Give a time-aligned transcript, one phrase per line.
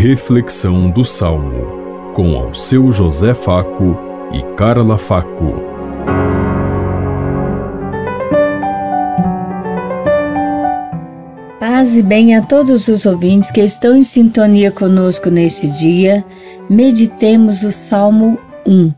[0.00, 3.98] Reflexão do Salmo, com ao seu José Faco
[4.32, 5.54] e Carla Faco.
[11.58, 16.24] Paz e bem a todos os ouvintes que estão em sintonia conosco neste dia.
[16.70, 18.92] Meditemos o Salmo 1.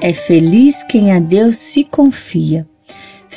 [0.00, 2.64] É feliz quem a Deus se confia.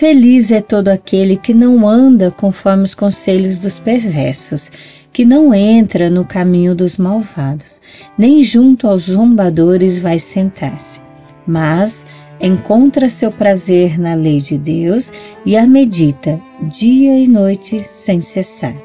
[0.01, 4.71] Feliz é todo aquele que não anda conforme os conselhos dos perversos,
[5.13, 7.79] que não entra no caminho dos malvados,
[8.17, 10.99] nem junto aos zombadores vai sentar-se,
[11.45, 12.03] mas
[12.41, 15.11] encontra seu prazer na lei de Deus
[15.45, 18.75] e a medita dia e noite sem cessar.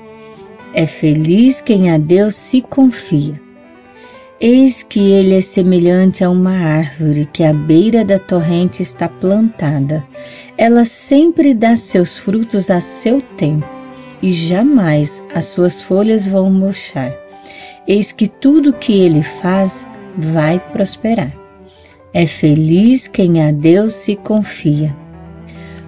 [0.74, 3.45] É feliz quem a Deus se confia.
[4.38, 10.04] Eis que ele é semelhante a uma árvore que à beira da torrente está plantada.
[10.59, 13.66] Ela sempre dá seus frutos a seu tempo,
[14.20, 17.15] e jamais as suas folhas vão murchar.
[17.88, 21.32] Eis que tudo que ele faz vai prosperar.
[22.12, 24.95] É feliz quem a Deus se confia.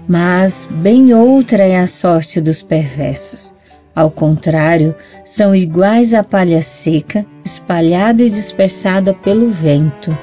[0.08, 3.54] Mas bem outra é a sorte dos perversos.
[3.94, 10.16] Ao contrário, são iguais à palha seca, espalhada e dispersada pelo vento,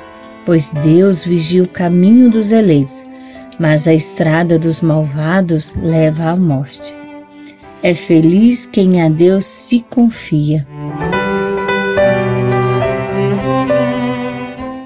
[0.45, 3.05] pois Deus vigia o caminho dos eleitos,
[3.59, 6.93] mas a estrada dos malvados leva à morte.
[7.81, 10.65] É feliz quem a Deus se confia.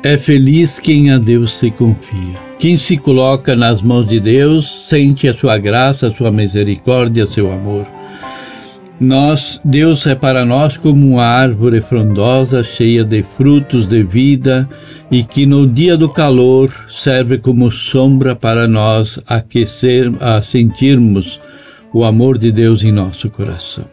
[0.03, 2.37] É feliz quem a Deus se confia.
[2.57, 7.51] Quem se coloca nas mãos de Deus sente a sua graça, a sua misericórdia, seu
[7.51, 7.98] amor.
[8.99, 14.67] Nós, Deus é para nós como uma árvore frondosa, cheia de frutos de vida
[15.09, 21.39] e que no dia do calor serve como sombra para nós aquecer, a sentirmos
[21.93, 23.85] o amor de Deus em nosso coração.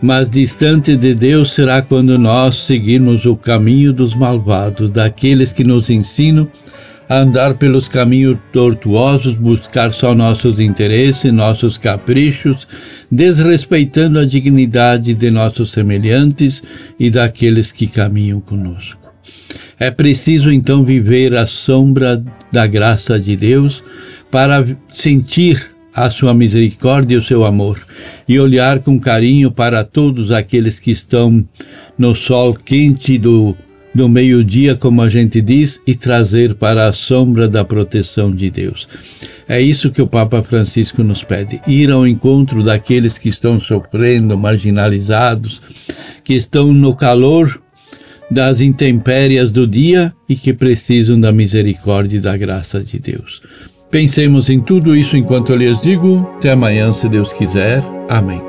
[0.00, 5.90] Mas distante de Deus será quando nós seguirmos o caminho dos malvados, daqueles que nos
[5.90, 6.48] ensinam
[7.08, 12.66] andar pelos caminhos tortuosos, buscar só nossos interesses, nossos caprichos,
[13.10, 16.62] desrespeitando a dignidade de nossos semelhantes
[16.98, 19.00] e daqueles que caminham conosco.
[19.78, 23.84] É preciso então viver à sombra da graça de Deus
[24.30, 27.80] para sentir a sua misericórdia e o seu amor
[28.28, 31.46] e olhar com carinho para todos aqueles que estão
[31.96, 33.56] no sol quente do
[33.96, 38.86] do meio-dia, como a gente diz, e trazer para a sombra da proteção de Deus.
[39.48, 44.36] É isso que o Papa Francisco nos pede: ir ao encontro daqueles que estão sofrendo,
[44.36, 45.60] marginalizados,
[46.22, 47.60] que estão no calor
[48.30, 53.40] das intempérias do dia e que precisam da misericórdia e da graça de Deus.
[53.90, 56.28] Pensemos em tudo isso enquanto eu lhes digo.
[56.36, 57.82] Até amanhã, se Deus quiser.
[58.08, 58.42] Amém.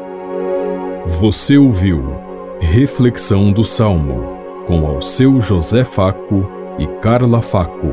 [1.19, 2.03] Você ouviu
[2.59, 4.36] Reflexão do Salmo
[4.67, 6.45] com ao seu José Faco
[6.78, 7.88] e Carla Faco.